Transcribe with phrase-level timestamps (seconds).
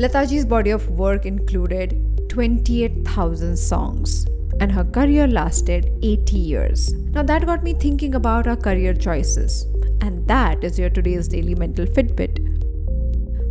[0.00, 4.26] Lataji's body of work included 28,000 songs
[4.58, 6.94] and her career lasted 80 years.
[6.94, 9.66] Now that got me thinking about our career choices.
[10.00, 12.38] And that is your today's daily mental Fitbit.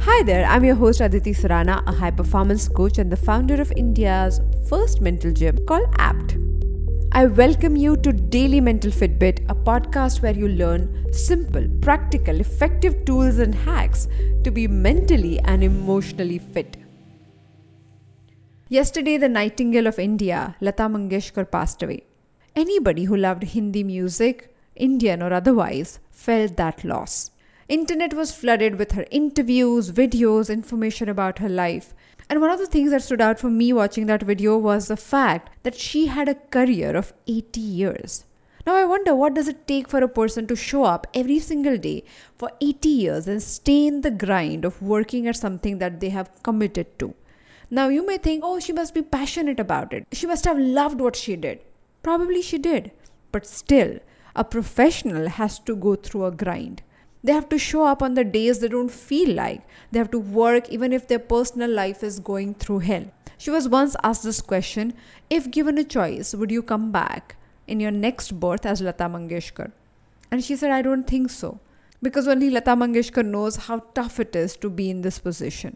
[0.02, 3.72] Hi there, I'm your host Aditi Surana, a high performance coach and the founder of
[3.78, 6.36] India's first mental gym called APT.
[7.12, 13.04] I welcome you to Daily Mental Fitbit, a podcast where you learn simple, practical, effective
[13.04, 14.08] tools and hacks
[14.44, 16.78] to be mentally and emotionally fit.
[18.68, 22.04] Yesterday, the Nightingale of India, Lata Mangeshkar, passed away.
[22.56, 27.32] Anybody who loved Hindi music, Indian or otherwise, felt that loss.
[27.70, 31.94] Internet was flooded with her interviews, videos, information about her life.
[32.28, 34.98] And one of the things that stood out for me watching that video was the
[34.98, 38.26] fact that she had a career of 80 years.
[38.66, 41.78] Now I wonder what does it take for a person to show up every single
[41.78, 42.06] day
[42.40, 46.42] for 80 years and stay in the grind of working at something that they have
[46.42, 47.14] committed to.
[47.70, 50.08] Now you may think, oh, she must be passionate about it.
[50.12, 51.60] She must have loved what she did.
[52.02, 52.90] Probably she did.
[53.32, 54.00] But still,
[54.36, 56.82] a professional has to go through a grind.
[57.24, 59.62] They have to show up on the days they don't feel like.
[59.92, 63.12] They have to work even if their personal life is going through hell.
[63.38, 64.94] She was once asked this question
[65.30, 67.36] If given a choice, would you come back
[67.68, 69.72] in your next birth as Lata Mangeshkar?
[70.32, 71.60] And she said, I don't think so.
[72.02, 75.76] Because only Lata Mangeshkar knows how tough it is to be in this position.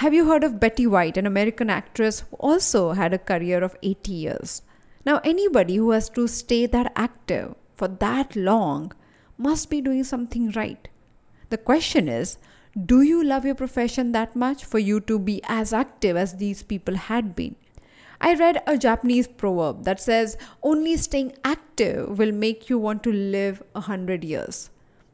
[0.00, 3.76] Have you heard of Betty White, an American actress who also had a career of
[3.82, 4.62] 80 years?
[5.04, 8.92] Now, anybody who has to stay that active for that long
[9.38, 10.88] must be doing something right.
[11.50, 12.38] The question is
[12.84, 16.62] do you love your profession that much for you to be as active as these
[16.62, 17.56] people had been?
[18.20, 23.12] I read a Japanese proverb that says only staying active will make you want to
[23.12, 24.70] live a hundred years.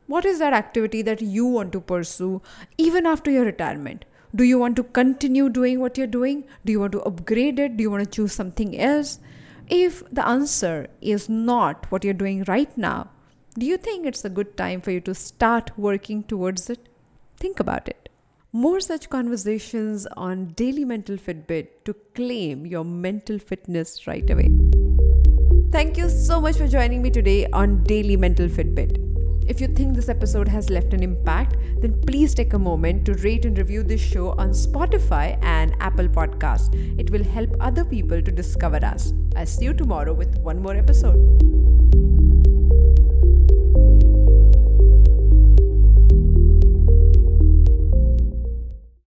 [0.06, 2.42] What is that activity that you want to pursue
[2.78, 4.04] even after your retirement?
[4.34, 6.44] Do you want to continue doing what you're doing?
[6.64, 7.76] Do you want to upgrade it?
[7.76, 9.20] Do you want to choose something else?
[9.68, 13.10] If the answer is not what you're doing right now,
[13.54, 16.88] do you think it's a good time for you to start working towards it?
[17.36, 18.08] Think about it.
[18.50, 24.50] More such conversations on Daily Mental Fitbit to claim your mental fitness right away.
[25.70, 28.98] Thank you so much for joining me today on Daily Mental Fitbit.
[29.48, 33.14] If you think this episode has left an impact, then please take a moment to
[33.14, 36.72] rate and review this show on Spotify and Apple Podcasts.
[36.98, 39.12] It will help other people to discover us.
[39.36, 42.21] I'll see you tomorrow with one more episode.